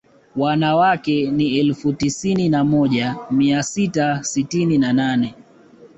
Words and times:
Wanawake 0.35 1.31
ni 1.31 1.57
elfu 1.59 1.93
tisini 1.93 2.49
na 2.49 2.63
moja 2.63 3.15
mia 3.31 3.63
sita 3.63 4.23
sitini 4.23 4.77
na 4.77 4.93
nane 4.93 5.35